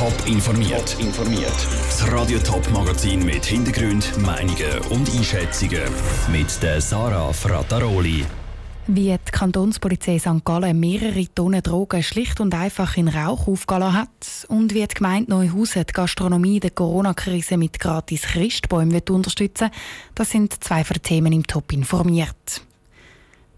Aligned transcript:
Top 0.00 0.26
informiert. 0.26 0.96
Top 0.96 1.00
informiert. 1.04 1.52
Das 1.84 2.10
Radio 2.10 2.38
Top 2.38 2.66
Magazin 2.70 3.22
mit 3.22 3.44
Hintergrund, 3.44 4.16
Meinungen 4.16 4.78
und 4.88 5.14
Einschätzungen 5.14 5.82
mit 6.32 6.62
der 6.62 6.80
Sarah 6.80 7.30
Frataroli. 7.34 8.24
Wie 8.86 9.14
die 9.14 9.30
Kantonspolizei 9.30 10.18
St. 10.18 10.42
Gallen 10.42 10.80
mehrere 10.80 11.26
Tonnen 11.34 11.62
Drogen 11.62 12.02
schlicht 12.02 12.40
und 12.40 12.54
einfach 12.54 12.96
in 12.96 13.08
Rauch 13.08 13.46
aufgelassen 13.46 13.98
hat 13.98 14.46
und 14.48 14.72
wie 14.72 14.86
die 14.86 14.94
Gemeinde 14.94 15.32
Neuhausen 15.32 15.84
die 15.86 15.92
Gastronomie 15.92 16.54
in 16.54 16.60
der 16.60 16.70
Corona-Krise 16.70 17.58
mit 17.58 17.78
gratis 17.78 18.22
Christbäumen 18.22 19.02
unterstützen 19.10 19.68
das 20.14 20.30
sind 20.30 20.64
zwei 20.64 20.82
von 20.82 20.96
Themen 21.02 21.34
im 21.34 21.46
Top 21.46 21.74
informiert. 21.74 22.62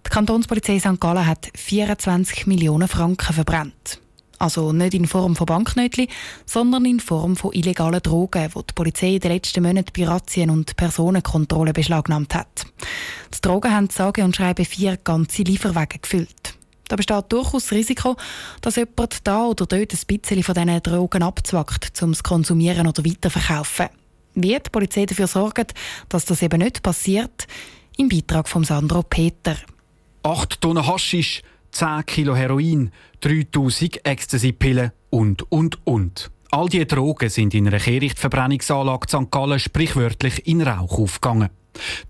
Die 0.05 0.11
Kantonspolizei 0.11 0.81
St. 0.81 0.99
Gallen 0.99 1.25
hat 1.25 1.53
24 1.55 2.49
Millionen 2.49 2.89
Franken 2.89 3.33
verbrannt. 3.33 4.01
Also 4.43 4.73
nicht 4.73 4.95
in 4.95 5.07
Form 5.07 5.37
von 5.37 5.47
Banknötchen, 5.47 6.09
sondern 6.47 6.85
in 6.85 6.99
Form 6.99 7.37
von 7.37 7.53
illegalen 7.53 8.03
Drogen, 8.03 8.49
die 8.53 8.67
die 8.67 8.75
Polizei 8.75 9.15
in 9.15 9.21
den 9.21 9.31
letzten 9.31 9.63
Monaten 9.63 9.93
bei 9.97 10.05
Razzien 10.05 10.51
und 10.51 10.75
Personenkontrollen 10.75 11.73
beschlagnahmt 11.73 12.35
hat. 12.35 12.67
Die 13.33 13.41
Drogen 13.41 13.73
haben 13.73 13.89
sage 13.89 14.25
und 14.25 14.35
schreibe 14.35 14.65
vier 14.65 14.97
ganze 14.97 15.45
Lieferwagen 15.45 16.01
gefüllt. 16.03 16.55
Da 16.89 16.97
besteht 16.97 17.27
durchaus 17.29 17.69
das 17.69 17.71
Risiko, 17.71 18.17
dass 18.63 18.75
jemand 18.75 19.25
da 19.29 19.45
oder 19.45 19.65
dort 19.65 19.93
ein 19.93 20.07
bisschen 20.09 20.43
von 20.43 20.55
diesen 20.57 20.83
Drogen 20.83 21.23
abzwackt, 21.23 22.03
um 22.03 22.11
es 22.11 22.19
zu 22.19 22.25
konsumieren 22.25 22.89
oder 22.89 23.05
weiterverkaufen. 23.05 23.91
Wie 24.35 24.59
die 24.59 24.71
Polizei 24.73 25.07
dafür 25.07 25.29
sorgt, 25.29 25.73
dass 26.09 26.25
das 26.25 26.43
eben 26.43 26.61
nicht 26.61 26.83
passiert, 26.83 27.47
im 27.97 28.09
Beitrag 28.09 28.49
von 28.49 28.65
Sandro 28.65 29.05
Peter. 29.05 29.55
8 30.25 30.61
Tonnen 30.61 30.85
Haschisch, 30.85 31.43
10 31.73 32.07
Kilo 32.07 32.37
Heroin, 32.37 32.93
3000 33.21 34.05
Ecstasy-Pillen 34.07 34.93
und, 35.11 35.51
und, 35.51 35.79
und. 35.85 36.31
All 36.51 36.69
diese 36.69 36.87
Drogen 36.87 37.31
sind 37.31 37.55
in 37.55 37.67
einer 37.67 37.79
Kehrichtverbrennungsanlage 37.79 39.09
St. 39.09 39.31
Gallen 39.31 39.59
sprichwörtlich 39.59 40.47
in 40.47 40.61
Rauch 40.61 40.99
aufgegangen. 40.99 41.49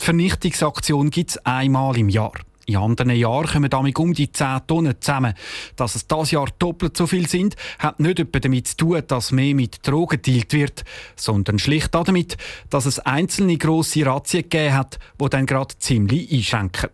Die 0.00 0.04
Vernichtungsaktion 0.04 1.10
gibt 1.10 1.30
es 1.30 1.38
einmal 1.46 1.96
im 1.96 2.08
Jahr. 2.08 2.32
In 2.66 2.76
anderen 2.76 3.10
Jahren 3.10 3.46
kommen 3.46 3.70
damit 3.70 3.98
um 3.98 4.14
die 4.14 4.30
10 4.30 4.66
Tonnen 4.66 4.94
zusammen. 5.00 5.34
Dass 5.76 5.94
es 5.94 6.06
dieses 6.06 6.30
Jahr 6.32 6.48
doppelt 6.58 6.96
so 6.96 7.06
viel 7.06 7.28
sind, 7.28 7.56
hat 7.78 8.00
nicht 8.00 8.18
etwa 8.18 8.40
damit 8.40 8.68
zu 8.68 8.76
tun, 8.76 9.02
dass 9.06 9.32
mehr 9.32 9.54
mit 9.54 9.86
Drogen 9.86 10.22
dealt 10.22 10.52
wird, 10.52 10.84
sondern 11.16 11.58
schlicht 11.58 11.94
damit, 11.94 12.36
dass 12.70 12.86
es 12.86 12.98
einzelne 12.98 13.58
grosse 13.58 14.06
Razzien 14.06 14.42
gegeben 14.42 14.74
hat, 14.74 14.98
die 15.20 15.28
dann 15.28 15.46
gerade 15.46 15.76
ziemlich 15.78 16.32
einschränken. 16.32 16.90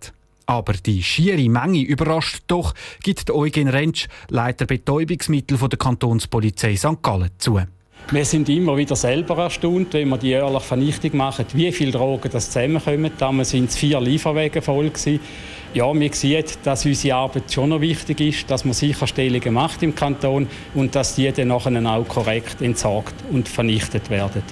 Aber 0.48 0.72
die 0.72 1.02
schiere 1.02 1.46
Menge 1.50 1.82
überrascht 1.82 2.44
doch, 2.46 2.72
gibt 3.02 3.30
Eugen 3.30 3.68
Rentsch, 3.68 4.08
Leiter 4.30 4.64
Betäubungsmittel 4.64 5.58
der 5.58 5.78
Kantonspolizei 5.78 6.74
St. 6.74 7.02
Gallen, 7.02 7.28
zu. 7.36 7.60
Wir 8.10 8.24
sind 8.24 8.48
immer 8.48 8.74
wieder 8.78 8.96
selber 8.96 9.36
erstaunt, 9.36 9.92
wenn 9.92 10.08
wir 10.08 10.16
die 10.16 10.28
jährliche 10.28 10.60
Vernichtung 10.60 11.18
machen, 11.18 11.44
wie 11.52 11.70
viele 11.70 11.92
Drogen 11.92 12.30
das 12.32 12.46
zusammenkommen. 12.46 13.10
Damals 13.18 13.52
waren 13.52 13.66
es 13.66 13.76
vier 13.76 14.00
Lieferwege 14.00 14.62
voll. 14.62 14.90
Ja, 15.74 15.92
wir 15.92 16.14
sehen, 16.14 16.44
dass 16.64 16.86
unsere 16.86 17.16
Arbeit 17.16 17.52
schon 17.52 17.68
noch 17.68 17.82
wichtig 17.82 18.18
ist, 18.20 18.50
dass 18.50 18.64
man 18.64 18.72
Sicherstellungen 18.72 19.52
macht 19.52 19.82
im 19.82 19.94
Kanton 19.94 20.46
und 20.74 20.94
dass 20.94 21.14
die 21.14 21.30
dann 21.30 21.48
nachher 21.48 21.84
auch 21.84 22.08
korrekt 22.08 22.62
entsorgt 22.62 23.14
und 23.30 23.50
vernichtet 23.50 24.08
werden. 24.08 24.42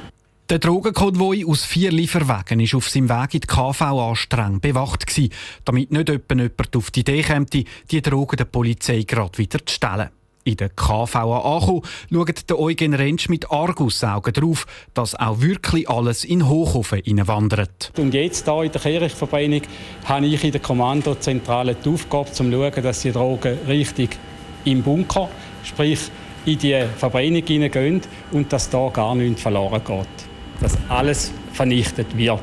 Der 0.49 0.61
Drogenkonvoi 0.61 1.45
aus 1.45 1.65
vier 1.65 1.91
Lieferwagen 1.91 2.61
war 2.61 2.77
auf 2.77 2.89
seinem 2.89 3.09
Weg 3.09 3.35
in 3.35 3.41
die 3.41 3.49
KVA 3.49 4.15
streng 4.15 4.61
bewacht, 4.61 5.05
gewesen, 5.05 5.33
damit 5.65 5.91
nicht 5.91 6.09
jemand 6.09 6.77
auf 6.77 6.93
die 6.93 7.01
Idee 7.01 7.23
käme, 7.23 7.47
die 7.47 8.03
Drogen 8.03 8.37
der 8.37 8.45
Polizei 8.45 9.03
gerade 9.03 9.39
wieder 9.39 9.59
zu 9.67 9.75
stellen. 9.75 10.11
In 10.45 10.57
der 10.57 10.69
KVA 10.69 11.57
ankommen, 11.57 11.83
schaut 12.13 12.49
der 12.49 12.61
Eugen 12.61 12.95
Rentsch 12.95 13.29
mit 13.29 13.51
Argusaugen 13.51 14.33
darauf, 14.35 14.69
dass 14.95 15.17
auch 15.17 15.41
wirklich 15.41 15.91
alles 15.91 16.23
in 16.23 16.49
Hochhofen 16.49 17.03
wandert. 17.27 17.93
Und 17.99 18.15
jetzt 18.15 18.45
hier 18.45 18.63
in 18.63 18.71
der 18.71 18.81
Kirchverbrennung 18.81 19.63
habe 20.05 20.27
ich 20.27 20.45
in 20.45 20.53
der 20.53 20.61
Kommandozentrale 20.61 21.75
die 21.75 21.89
Aufgabe, 21.89 22.31
zu 22.31 22.49
schauen, 22.49 22.83
dass 22.85 23.03
die 23.03 23.11
Drogen 23.11 23.59
richtig 23.67 24.17
im 24.65 24.85
Bunker, 24.85 25.29
sprich 25.65 26.03
in 26.45 26.59
die 26.61 26.85
Verbrennung 26.97 27.45
hineingehen 27.45 28.01
und 28.31 28.53
dass 28.53 28.71
da 28.71 28.89
gar 28.91 29.17
nichts 29.17 29.43
verloren 29.43 29.83
geht 29.85 30.26
dass 30.61 30.77
alles 30.89 31.33
vernichtet 31.53 32.17
wird. 32.17 32.43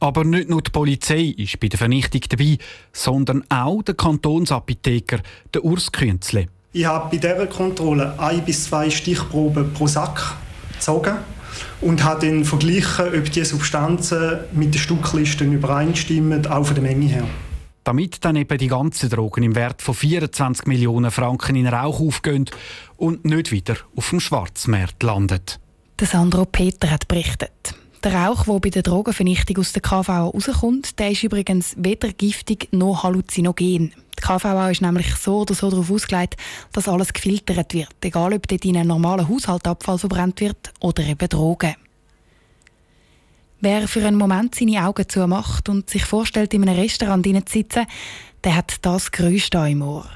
Aber 0.00 0.24
nicht 0.24 0.48
nur 0.48 0.62
die 0.62 0.70
Polizei 0.70 1.34
ist 1.36 1.58
bei 1.58 1.68
der 1.68 1.78
Vernichtung 1.78 2.20
dabei, 2.28 2.58
sondern 2.92 3.44
auch 3.48 3.82
der 3.82 3.94
Kantonsapotheker, 3.94 5.18
der 5.52 5.64
Urs 5.64 5.90
Künzle. 5.90 6.46
Ich 6.72 6.84
habe 6.84 7.10
bei 7.10 7.16
dieser 7.16 7.46
Kontrolle 7.46 8.14
ein 8.18 8.44
bis 8.44 8.64
zwei 8.64 8.90
Stichproben 8.90 9.72
pro 9.72 9.86
Sack 9.86 10.36
gezogen 10.72 11.16
und 11.80 12.04
habe 12.04 12.26
dann 12.26 12.44
verglichen, 12.44 13.06
ob 13.18 13.30
die 13.32 13.44
Substanzen 13.44 14.38
mit 14.52 14.74
den 14.74 14.78
Stücklisten 14.78 15.52
übereinstimmen, 15.52 16.46
auch 16.46 16.66
von 16.66 16.74
der 16.74 16.84
Menge 16.84 17.06
her. 17.06 17.24
Damit 17.84 18.24
dann 18.24 18.36
eben 18.36 18.58
die 18.58 18.68
ganzen 18.68 19.08
Drogen 19.08 19.42
im 19.42 19.54
Wert 19.54 19.80
von 19.80 19.94
24 19.94 20.66
Millionen 20.66 21.10
Franken 21.10 21.56
in 21.56 21.66
Rauch 21.66 22.00
aufgehen 22.00 22.44
und 22.96 23.24
nicht 23.24 23.50
wieder 23.50 23.76
auf 23.96 24.10
dem 24.10 24.20
Schwarzmarkt 24.20 25.02
landet. 25.02 25.58
Der 26.00 26.06
Sandro 26.06 26.44
Peter 26.44 26.92
hat 26.92 27.08
berichtet. 27.08 27.74
Der 28.04 28.14
Rauch, 28.14 28.44
der 28.44 28.60
bei 28.60 28.70
der 28.70 28.82
Drogenvernichtung 28.82 29.58
aus 29.58 29.72
der 29.72 29.82
KVA 29.82 30.26
rauskommt, 30.26 30.96
der 31.00 31.10
ist 31.10 31.24
übrigens 31.24 31.74
weder 31.76 32.12
giftig 32.12 32.68
noch 32.70 33.02
halluzinogen. 33.02 33.92
Die 34.16 34.22
KVA 34.22 34.70
ist 34.70 34.80
nämlich 34.80 35.12
so 35.16 35.40
oder 35.40 35.54
so 35.54 35.68
darauf 35.68 35.90
ausgelegt, 35.90 36.36
dass 36.72 36.88
alles 36.88 37.12
gefiltert 37.12 37.74
wird, 37.74 37.96
egal 38.00 38.32
ob 38.32 38.46
dort 38.46 38.64
in 38.64 38.76
einem 38.76 38.90
normalen 38.90 39.28
Haushalt 39.28 39.66
Abfall 39.66 39.98
verbrannt 39.98 40.40
wird 40.40 40.72
oder 40.78 41.02
eben 41.02 41.28
Drogen. 41.28 41.74
Wer 43.60 43.88
für 43.88 44.06
einen 44.06 44.18
Moment 44.18 44.54
seine 44.54 44.86
Augen 44.86 45.08
zumacht 45.08 45.68
und 45.68 45.90
sich 45.90 46.04
vorstellt, 46.04 46.54
in 46.54 46.62
einem 46.62 46.78
Restaurant 46.78 47.26
zu 47.26 47.52
sitzen, 47.52 47.86
der 48.44 48.54
hat 48.54 48.76
das 48.82 49.10
Geräusch 49.10 49.48
hier 49.50 49.66
im 49.66 49.82
Ohr. 49.82 50.08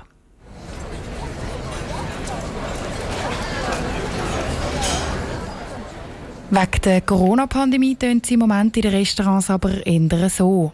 Wegen 6.54 6.82
der 6.84 7.00
Corona-Pandemie 7.00 7.96
tönt 7.96 8.26
sie 8.26 8.34
im 8.34 8.40
Moment 8.40 8.76
in 8.76 8.82
den 8.82 8.92
Restaurants 8.92 9.48
aber 9.48 9.86
eher 9.86 10.28
so. 10.28 10.70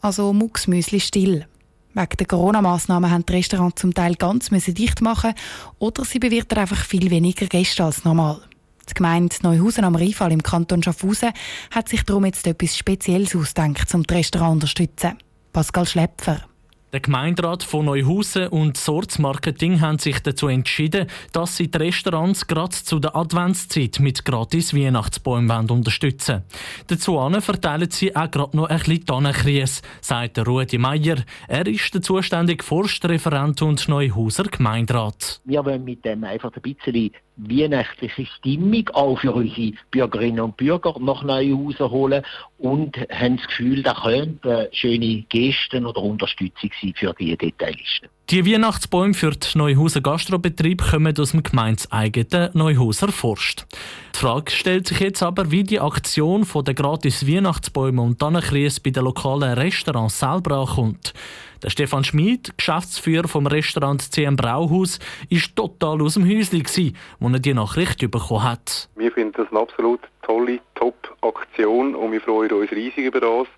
Also 0.00 0.32
mucksmüsli 0.32 1.00
still. 1.00 1.46
Wegen 1.94 2.16
der 2.16 2.26
Corona-Massnahmen 2.28 3.10
haben 3.10 3.26
die 3.26 3.32
Restaurants 3.32 3.80
zum 3.80 3.92
Teil 3.92 4.14
ganz 4.14 4.50
dicht 4.50 5.00
machen 5.00 5.34
oder 5.80 6.04
sie 6.04 6.20
bewirten 6.20 6.58
einfach 6.58 6.84
viel 6.84 7.10
weniger 7.10 7.46
Gäste 7.46 7.82
als 7.82 8.04
normal. 8.04 8.40
Die 8.88 8.94
Gemeinde 8.94 9.34
Neuhausen 9.42 9.82
am 9.82 9.96
Rheinfall 9.96 10.30
im 10.30 10.44
Kanton 10.44 10.80
Schaffhausen 10.80 11.32
hat 11.72 11.88
sich 11.88 12.04
darum 12.04 12.24
jetzt 12.24 12.46
etwas 12.46 12.76
Spezielles 12.76 13.34
ausgedacht, 13.34 13.92
um 13.94 14.04
die 14.04 14.14
Restaurants 14.14 14.50
zu 14.50 14.52
unterstützen. 14.52 15.18
Pascal 15.52 15.88
Schlepfer. 15.88 16.44
Der 16.90 17.00
Gemeinderat 17.00 17.62
von 17.62 17.84
Neuhausen 17.84 18.48
und 18.48 18.78
Sorts 18.78 19.18
Marketing 19.18 19.82
haben 19.82 19.98
sich 19.98 20.20
dazu 20.20 20.48
entschieden, 20.48 21.06
dass 21.32 21.54
sie 21.54 21.70
die 21.70 21.76
Restaurants 21.76 22.46
gerade 22.46 22.70
zu 22.70 22.98
der 22.98 23.14
Adventszeit 23.14 24.00
mit 24.00 24.24
gratis 24.24 24.72
Weihnachtsbäumen 24.72 25.68
unterstützen 25.68 26.44
Dazu 26.86 27.20
verteilen 27.40 27.90
sie 27.90 28.16
auch 28.16 28.30
gerade 28.30 28.56
noch 28.56 28.70
ein 28.70 28.78
bisschen 28.78 29.04
Tannenkries, 29.04 29.82
sagt 30.00 30.38
Rudi 30.38 30.78
Meier. 30.78 31.18
Er 31.46 31.66
ist 31.66 31.92
der 31.92 32.00
zuständige 32.00 32.64
Forstreferent 32.64 33.60
und 33.60 33.86
Neuhauser 33.86 34.44
Gemeinderat. 34.44 35.42
Wir 35.44 35.62
wollen 35.66 35.84
mit 35.84 36.06
dem 36.06 36.24
einfach 36.24 36.52
ein 36.54 36.62
bisschen 36.62 37.10
weihnachtliche 37.38 38.26
Stimmung 38.26 38.88
auch 38.92 39.18
für 39.20 39.32
unsere 39.32 39.72
Bürgerinnen 39.90 40.40
und 40.40 40.56
Bürger 40.56 40.94
nach 41.00 41.22
Neuhausen 41.22 41.90
holen 41.90 42.24
und 42.58 42.96
haben 43.10 43.36
das 43.36 43.46
Gefühl, 43.46 43.82
da 43.82 43.94
könnte 43.94 44.68
schöne 44.72 45.24
Gesten 45.28 45.86
oder 45.86 46.02
Unterstützung 46.02 46.70
sein 46.80 46.94
für 46.96 47.14
die 47.18 47.36
Detailisten. 47.36 48.08
Die 48.30 48.44
Weihnachtsbäume 48.44 49.14
für 49.14 49.30
den 49.30 49.48
Neuhauser 49.54 50.02
Gastrobetrieb 50.02 50.82
kommen 50.82 51.18
aus 51.18 51.30
dem 51.30 51.42
gemeinseigenen 51.42 52.50
Neuhauser 52.52 53.08
Forst. 53.08 53.66
Die 54.14 54.18
Frage 54.18 54.50
stellt 54.50 54.88
sich 54.88 55.00
jetzt 55.00 55.22
aber, 55.22 55.50
wie 55.50 55.64
die 55.64 55.80
Aktion 55.80 56.46
der 56.66 56.74
gratis 56.74 57.26
Weihnachtsbäume 57.26 58.02
und 58.02 58.18
Tannenkries 58.18 58.80
bei 58.80 58.90
den 58.90 59.04
lokalen 59.04 59.54
Restaurants 59.54 60.18
selber 60.18 60.58
ankommt. 60.58 61.14
Der 61.62 61.70
Stefan 61.70 62.04
Schmid, 62.04 62.56
Geschäftsführer 62.56 63.26
vom 63.26 63.46
Restaurant 63.46 64.00
CM 64.00 64.36
Brauhaus, 64.36 65.00
ist 65.28 65.56
total 65.56 66.00
aus 66.02 66.14
dem 66.14 66.24
Häuschen, 66.24 66.62
als 66.62 66.78
er 66.78 67.38
die 67.40 67.54
Nachricht 67.54 67.98
bekommen 67.98 68.44
hat. 68.44 68.88
Wir 68.94 69.10
finden 69.10 69.32
das 69.36 69.48
eine 69.50 69.60
absolut 69.60 70.00
tolle, 70.22 70.60
Top-Aktion 70.76 71.96
und 71.96 72.12
wir 72.12 72.20
freuen 72.20 72.52
uns 72.52 72.70
riesig 72.70 72.98
über 72.98 73.20
das. 73.20 73.48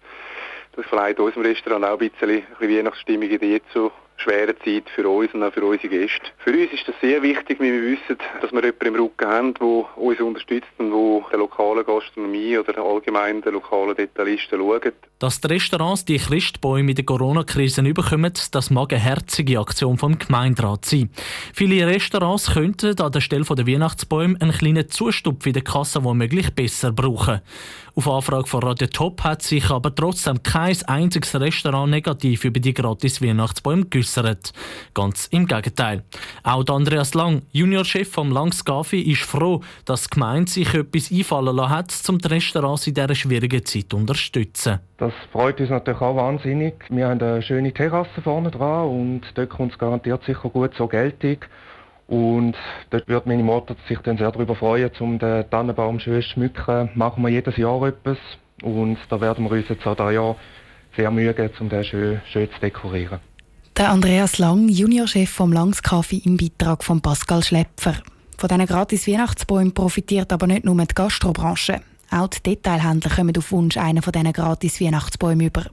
Das 0.77 0.87
verleiht 0.87 1.21
unserem 1.21 1.43
Restaurant 1.43 1.85
auch 1.85 2.01
ein 2.01 2.11
bisschen, 2.11 2.31
ein 2.31 2.45
bisschen 2.59 2.79
Weihnachtsstimmung 2.79 3.29
in 3.29 3.51
jetzt 3.51 3.71
so 3.75 3.93
schweren 4.21 4.55
Zeit 4.65 4.85
für 4.95 5.09
uns 5.09 5.33
und 5.35 5.43
auch 5.43 5.53
für 5.53 5.65
unsere 5.65 5.89
Gäste. 5.89 6.27
Für 6.39 6.53
uns 6.53 6.73
ist 6.73 6.87
das 6.87 6.95
sehr 7.01 7.23
wichtig, 7.23 7.59
weil 7.61 7.73
wir 7.73 7.83
wissen, 7.83 8.19
dass 8.41 8.53
wir 8.53 8.63
jemanden 8.63 8.87
im 8.87 8.95
Rücken 8.95 9.29
haben, 9.29 9.55
der 9.55 9.97
uns 9.97 10.21
unterstützt 10.21 10.69
und 10.79 10.91
der 10.91 11.31
der 11.31 11.39
lokalen 11.39 11.85
Gastronomie 11.85 12.59
oder 12.59 12.79
allgemein 12.79 13.43
der 13.43 13.53
lokalen 13.53 13.97
Detailisten 13.97 14.59
schaut. 14.59 14.93
Dass 15.19 15.41
die 15.41 15.49
Restaurants 15.49 16.05
die 16.05 16.19
Christbäume 16.19 16.91
in 16.91 16.97
der 16.97 17.05
Corona-Krise 17.05 17.83
überkommen, 17.83 18.33
das 18.51 18.71
mag 18.71 18.93
eine 18.93 19.03
herzige 19.03 19.59
Aktion 19.61 19.99
vom 19.99 20.19
Gemeinderat 20.19 20.85
sein. 20.85 21.11
Viele 21.55 21.87
Restaurants 21.87 22.53
könnten 22.55 22.99
an 23.01 23.13
der 23.13 23.21
Stelle 23.21 23.45
der 23.45 23.67
Weihnachtsbäume 23.67 24.37
einen 24.41 24.53
kleinen 24.53 24.89
Zustupf 24.89 25.47
in 25.47 25.53
der 25.53 25.63
Kasse 25.63 26.05
womöglich 26.05 26.55
besser 26.55 26.93
brauchen. 26.93 27.41
Auf 28.01 28.09
Anfrage 28.09 28.47
von 28.47 28.63
Radio 28.63 28.87
Top 28.87 29.23
hat 29.25 29.43
sich 29.43 29.69
aber 29.69 29.95
trotzdem 29.95 30.43
kein 30.43 30.75
einziges 30.87 31.39
Restaurant 31.39 31.91
negativ 31.91 32.47
über 32.47 32.59
die 32.59 32.73
gratis 32.73 33.21
Weihnachtsbäume 33.21 33.85
geäussert. 33.85 34.55
Ganz 34.95 35.27
im 35.27 35.47
Gegenteil. 35.47 36.03
Auch 36.43 36.67
Andreas 36.69 37.13
Lang, 37.13 37.43
Juniorchef 37.53 38.11
vom 38.11 38.33
Langs 38.33 38.65
Gafi, 38.65 39.03
ist 39.03 39.21
froh, 39.21 39.61
dass 39.85 40.05
die 40.05 40.15
Gemeinde 40.15 40.51
sich 40.51 40.73
etwas 40.73 41.13
einfallen 41.13 41.55
lassen 41.55 41.71
hat, 41.71 42.09
um 42.09 42.19
die 42.19 42.29
Restaurants 42.29 42.87
in 42.87 42.95
dieser 42.95 43.15
schwierigen 43.15 43.67
Zeit 43.67 43.91
zu 43.91 43.99
unterstützen. 43.99 44.79
Das 44.97 45.13
freut 45.31 45.61
uns 45.61 45.69
natürlich 45.69 46.01
auch 46.01 46.17
wahnsinnig. 46.17 46.77
Wir 46.89 47.07
haben 47.07 47.21
eine 47.21 47.43
schöne 47.43 47.71
Terrasse 47.75 48.23
vorne 48.25 48.51
dran 48.51 48.89
und 48.89 49.21
dort 49.35 49.51
kommt 49.51 49.73
es 49.73 49.79
garantiert 49.79 50.25
sicher 50.25 50.49
gut 50.49 50.73
zur 50.75 50.89
Geltung. 50.89 51.37
Und 52.11 52.57
dort 52.91 53.07
wird 53.07 53.27
meine 53.27 53.45
Mutter 53.45 53.77
sich 53.89 53.99
dann 54.01 54.19
sehr 54.19 54.33
darüber 54.33 54.57
freuen, 54.57 54.91
um 54.99 55.21
den 55.21 55.49
Tannenbaum 55.49 56.01
schön 56.01 56.21
zu 56.21 56.29
schmücken. 56.31 56.91
Machen 56.97 57.23
wir 57.23 57.29
jedes 57.29 57.57
Jahr 57.57 57.87
etwas 57.87 58.19
und 58.63 58.99
da 59.09 59.21
werden 59.21 59.45
wir 59.45 59.53
uns 59.53 59.69
jetzt 59.69 59.87
auch 59.87 59.95
dieses 59.95 60.15
Jahr 60.15 60.37
sehr 60.97 61.11
Mühe 61.13 61.33
geben, 61.33 61.55
um 61.61 61.69
den 61.69 61.85
schön, 61.85 62.21
schön 62.33 62.49
zu 62.53 62.61
dekorieren. 62.61 63.21
Der 63.77 63.91
Andreas 63.91 64.39
Lang, 64.39 64.69
Juniorchef 64.69 65.31
vom 65.31 65.53
Langskaffee 65.53 66.21
im 66.25 66.37
Beitrag 66.37 66.83
von 66.83 67.01
Pascal 67.01 67.45
Schlepfer. 67.45 67.95
Von 68.37 68.49
diesen 68.49 68.67
gratis 68.67 69.07
Weihnachtsbäumen 69.07 69.73
profitiert 69.73 70.33
aber 70.33 70.49
nicht 70.49 70.65
nur 70.65 70.75
die 70.75 70.93
Gastrobranche. 70.93 71.81
Auch 72.11 72.27
die 72.27 72.43
Detailhändler 72.43 73.15
kommen 73.15 73.39
auf 73.39 73.53
Wunsch 73.53 73.77
einen 73.77 74.03
von 74.03 74.13
diesen 74.13 74.33
gratis 74.33 74.81
Weihnachtsbäumen 74.81 75.47
über. 75.47 75.67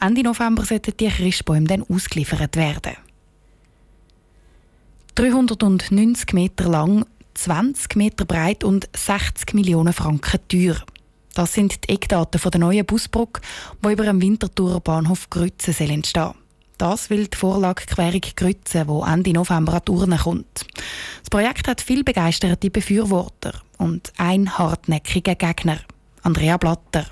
Ende 0.00 0.22
November 0.22 0.64
sollten 0.64 0.96
die 0.98 1.08
Christbäume 1.08 1.66
dann 1.66 1.82
ausgeliefert 1.82 2.56
werden. 2.56 2.96
390 5.16 6.34
Meter 6.34 6.68
lang, 6.68 7.06
20 7.32 7.96
Meter 7.96 8.26
breit 8.26 8.62
und 8.62 8.86
60 8.94 9.54
Millionen 9.54 9.94
Franken 9.94 10.40
teuer. 10.46 10.76
Das 11.32 11.54
sind 11.54 11.84
die 11.84 11.94
Eckdaten 11.94 12.38
der 12.38 12.60
neuen 12.60 12.84
Busbrücke, 12.84 13.40
die 13.82 13.92
über 13.92 14.04
dem 14.04 14.20
Winterthurer 14.20 14.80
Bahnhof 14.80 15.30
Grütze 15.30 15.70
entstehen 15.70 16.02
soll. 16.04 16.34
Das 16.76 17.08
will 17.08 17.28
die 17.28 17.36
Vorlage 17.36 17.86
Querung 17.86 18.20
Grütze, 18.36 18.84
die 18.84 19.10
Ende 19.10 19.32
November 19.32 19.72
an 19.72 19.80
die 19.88 19.90
Urne 19.90 20.18
kommt. 20.18 20.66
Das 21.20 21.30
Projekt 21.30 21.66
hat 21.66 21.80
viel 21.80 22.04
begeisterte 22.04 22.68
Befürworter 22.68 23.54
und 23.78 24.12
ein 24.18 24.58
hartnäckiger 24.58 25.34
Gegner, 25.34 25.78
Andrea 26.24 26.58
Blatter. 26.58 27.06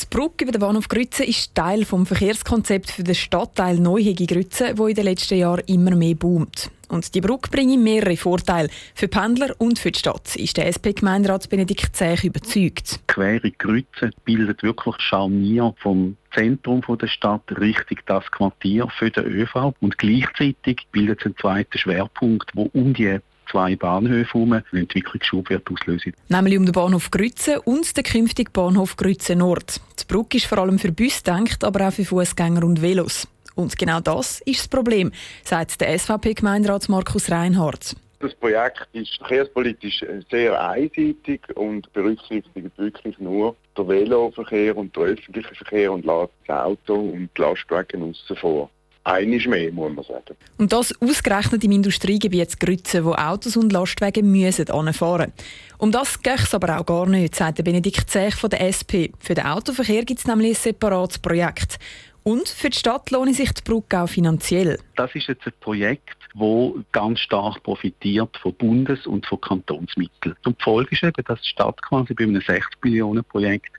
Die 0.00 0.06
Brücke 0.08 0.44
über 0.44 0.52
den 0.52 0.60
Bahnhof 0.60 0.86
Grütze 0.86 1.24
ist 1.24 1.56
Teil 1.56 1.80
des 1.80 1.88
Verkehrskonzepts 1.88 2.92
für 2.92 3.02
den 3.02 3.16
Stadtteil 3.16 3.80
Neuhegi 3.80 4.26
Grütze, 4.26 4.74
wo 4.76 4.86
in 4.86 4.94
den 4.94 5.06
letzten 5.06 5.38
Jahren 5.38 5.64
immer 5.66 5.96
mehr 5.96 6.14
boomt. 6.14 6.70
Und 6.88 7.14
die 7.14 7.20
Brücke 7.20 7.50
bringt 7.50 7.82
mehrere 7.82 8.16
Vorteile 8.16 8.68
für 8.94 9.08
Pendler 9.08 9.54
und 9.58 9.78
für 9.78 9.90
die 9.90 9.98
Stadt, 9.98 10.36
ist 10.36 10.56
der 10.56 10.66
SP-Gemeinderat 10.68 11.48
Benedikt 11.48 11.96
Zech 11.96 12.24
überzeugt. 12.24 13.00
Querung 13.06 13.52
Grütze 13.58 14.10
bildet 14.24 14.62
wirklich 14.62 14.96
Scharnier 14.98 15.74
vom 15.78 16.16
Zentrum 16.34 16.82
der 17.00 17.06
Stadt 17.06 17.42
Richtung 17.58 17.98
das 18.06 18.30
Quartier 18.30 18.88
für 18.98 19.10
den 19.10 19.24
ÖV 19.24 19.74
und 19.80 19.98
gleichzeitig 19.98 20.86
bildet 20.92 21.20
es 21.20 21.26
einen 21.26 21.36
zweiten 21.36 21.78
Schwerpunkt, 21.78 22.50
wo 22.54 22.70
um 22.72 22.94
die 22.94 23.18
zwei 23.50 23.76
Bahnhöfe 23.76 24.34
herum 24.34 24.52
eine 24.52 24.64
Entwicklungsschub 24.72 25.50
wird 25.50 25.70
auslösen. 25.70 26.12
Nämlich 26.28 26.58
um 26.58 26.66
den 26.66 26.72
Bahnhof 26.72 27.10
Grütze 27.10 27.62
und 27.62 27.96
den 27.96 28.04
künftigen 28.04 28.52
Bahnhof 28.52 28.96
Grütze 28.96 29.36
Nord. 29.36 29.80
Die 30.00 30.04
Brücke 30.12 30.36
ist 30.36 30.46
vor 30.46 30.58
allem 30.58 30.78
für 30.78 30.92
Bus 30.92 31.22
gedacht, 31.22 31.64
aber 31.64 31.88
auch 31.88 31.92
für 31.92 32.04
Fußgänger 32.04 32.64
und 32.64 32.82
Velos. 32.82 33.28
Und 33.56 33.76
genau 33.76 34.00
das 34.00 34.40
ist 34.42 34.60
das 34.60 34.68
Problem, 34.68 35.10
sagt 35.42 35.80
der 35.80 35.98
SVP-Gemeinderat 35.98 36.88
Markus 36.88 37.30
Reinhardt. 37.30 37.96
Das 38.20 38.34
Projekt 38.34 38.86
ist 38.92 39.16
verkehrspolitisch 39.18 40.04
sehr 40.30 40.68
einseitig 40.68 41.40
und 41.54 41.92
berücksichtigt 41.92 42.78
wirklich 42.78 43.18
nur 43.18 43.56
den 43.76 43.88
Veloverkehr 43.88 44.76
und 44.76 44.94
den 44.96 45.02
öffentlichen 45.02 45.54
Verkehr 45.54 45.92
und 45.92 46.04
lässt 46.04 46.32
das 46.46 46.64
Auto 46.64 46.94
und 46.94 47.30
die 47.36 47.40
Lastwagen 47.42 48.02
außen 48.02 48.36
vor. 48.36 48.70
Einiges 49.04 49.46
mehr, 49.46 49.70
muss 49.70 49.94
man 49.94 50.04
sagen. 50.04 50.36
Und 50.58 50.72
das 50.72 50.92
ausgerechnet 51.00 51.62
im 51.62 51.70
Industriegebiet 51.70 52.58
Grütze, 52.58 53.04
wo 53.04 53.12
Autos 53.12 53.56
und 53.56 53.72
Lastwagen 53.72 54.32
müssen 54.32 54.68
anfahren 54.68 55.32
Um 55.78 55.92
das 55.92 56.20
geht 56.20 56.40
es 56.40 56.54
aber 56.54 56.80
auch 56.80 56.86
gar 56.86 57.06
nicht, 57.06 57.36
sagt 57.36 57.62
Benedikt 57.62 58.10
Zech 58.10 58.34
von 58.34 58.50
der 58.50 58.62
SP. 58.66 59.12
Für 59.20 59.34
den 59.34 59.46
Autoverkehr 59.46 60.04
gibt 60.04 60.20
es 60.20 60.26
nämlich 60.26 60.50
ein 60.50 60.54
separates 60.54 61.20
Projekt. 61.20 61.78
Und 62.26 62.48
für 62.48 62.70
die 62.70 62.76
Stadt 62.76 63.12
lohnt 63.12 63.36
sich 63.36 63.52
die 63.52 63.62
Brücke 63.62 64.00
auch 64.00 64.08
finanziell. 64.08 64.80
Das 64.96 65.14
ist 65.14 65.28
jetzt 65.28 65.46
ein 65.46 65.52
Projekt, 65.60 66.16
das 66.34 66.72
ganz 66.90 67.20
stark 67.20 67.62
profitiert 67.62 68.36
von 68.42 68.52
Bundes- 68.54 69.06
und 69.06 69.24
von 69.26 69.40
Kantonsmitteln. 69.40 70.34
Und 70.44 70.58
die 70.58 70.64
Folge 70.64 70.90
ist 70.90 71.04
eben, 71.04 71.24
dass 71.24 71.40
die 71.40 71.48
Stadt 71.50 71.80
quasi 71.82 72.14
bei 72.14 72.24
einem 72.24 72.42
60 72.42 72.82
Millionen 72.82 73.22
Projekt 73.22 73.70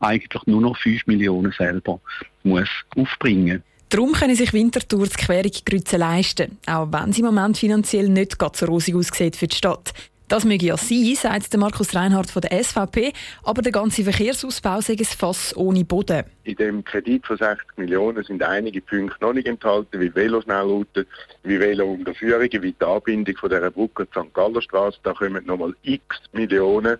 eigentlich 0.00 0.42
nur 0.44 0.60
noch 0.60 0.76
5 0.76 1.06
Millionen 1.06 1.50
selber 1.52 1.98
muss 2.42 2.68
aufbringen 2.94 3.54
muss. 3.54 3.88
Darum 3.88 4.12
können 4.12 4.36
sich 4.36 4.52
Winterthur 4.52 5.06
die 5.06 5.24
Querung 5.24 5.52
Grütze 5.64 5.96
leisten, 5.96 6.58
auch 6.66 6.92
wenn 6.92 7.10
sie 7.10 7.22
im 7.22 7.26
Moment 7.28 7.56
finanziell 7.56 8.10
nicht 8.10 8.38
ganz 8.38 8.58
so 8.58 8.66
rosig 8.66 8.96
aussieht 8.96 9.34
für 9.34 9.46
die 9.46 9.56
Stadt. 9.56 9.94
Das 10.28 10.44
möge 10.46 10.66
ja 10.66 10.76
sein, 10.78 11.14
sagt 11.14 11.54
Markus 11.58 11.94
Reinhardt 11.94 12.30
von 12.30 12.40
der 12.40 12.64
SVP, 12.64 13.12
aber 13.42 13.60
der 13.60 13.72
ganze 13.72 14.04
Verkehrsausbau 14.04 14.80
sei 14.80 14.94
ein 14.94 15.04
Fass 15.04 15.54
ohne 15.54 15.84
Boden. 15.84 16.24
In 16.44 16.56
dem 16.56 16.82
Kredit 16.82 17.26
von 17.26 17.36
60 17.36 17.76
Millionen 17.76 18.24
sind 18.24 18.42
einige 18.42 18.80
Punkte 18.80 19.18
noch 19.20 19.34
nicht 19.34 19.46
enthalten, 19.46 20.00
wie 20.00 20.14
Veloschnellrouten, 20.14 21.04
wie 21.42 21.60
Velo-Unterführungen, 21.60 22.62
wie 22.62 22.72
die 22.72 22.84
Anbindung 22.84 23.36
von 23.36 23.50
dieser 23.50 23.70
Brücke 23.70 24.06
St. 24.06 24.32
Gallerstraße. 24.32 24.98
Da 25.02 25.12
kommen 25.12 25.44
nochmal 25.44 25.74
x 25.82 26.02
Millionen 26.32 26.98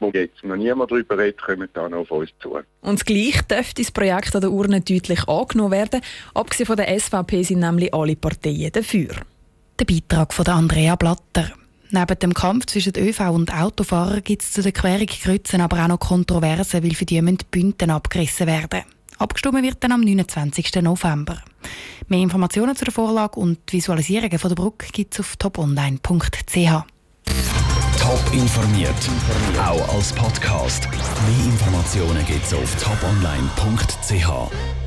wo 0.00 0.10
jetzt 0.10 0.42
noch 0.44 0.56
niemand 0.56 0.90
darüber 0.90 1.16
redet, 1.16 1.40
kommen 1.40 1.68
da 1.72 1.88
noch 1.88 2.00
auf 2.00 2.10
uns 2.10 2.30
zu. 2.40 2.58
Und 2.82 3.06
gleich 3.06 3.40
dürfte 3.42 3.80
das 3.80 3.92
Projekt 3.92 4.34
an 4.34 4.42
der 4.42 4.50
Urne 4.50 4.80
deutlich 4.80 5.26
angenommen 5.28 5.70
werden. 5.70 6.00
Abgesehen 6.34 6.66
von 6.66 6.76
der 6.76 6.98
SVP 6.98 7.42
sind 7.42 7.60
nämlich 7.60 7.94
alle 7.94 8.16
Parteien 8.16 8.72
dafür. 8.72 9.14
Der 9.78 9.84
Beitrag 9.84 10.34
von 10.34 10.46
Andrea 10.46 10.96
Blatter. 10.96 11.52
Neben 11.90 12.18
dem 12.18 12.34
Kampf 12.34 12.66
zwischen 12.66 12.96
ÖV 12.96 13.20
und 13.30 13.54
Autofahrern 13.54 14.22
gibt 14.22 14.42
es 14.42 14.52
zu 14.52 14.62
der 14.62 14.72
Querung 14.72 15.06
Kreuzen 15.06 15.60
aber 15.60 15.82
auch 15.82 15.88
noch 15.88 16.00
Kontroversen, 16.00 16.82
weil 16.82 16.94
für 16.94 17.04
die 17.04 17.20
müssen 17.22 17.38
Bünden 17.50 17.90
abgerissen 17.90 18.46
werden. 18.46 18.82
Abgestimmt 19.18 19.62
wird 19.62 19.76
dann 19.80 19.92
am 19.92 20.00
29. 20.00 20.82
November. 20.82 21.38
Mehr 22.08 22.20
Informationen 22.20 22.74
zu 22.74 22.84
der 22.84 22.92
Vorlage 22.92 23.38
und 23.38 23.58
Visualisierungen 23.70 24.38
von 24.38 24.48
der 24.48 24.56
Brücke 24.56 24.88
gibt 24.92 25.14
es 25.14 25.20
auf 25.20 25.36
toponline.ch. 25.36 26.56
Top 28.00 28.20
informiert, 28.32 28.94
auch 29.58 29.94
als 29.94 30.12
Podcast. 30.12 30.88
Mehr 30.90 31.46
Informationen 31.46 32.24
gibt 32.26 32.44
es 32.44 32.52
auf 32.52 32.74
toponline.ch. 32.82 34.83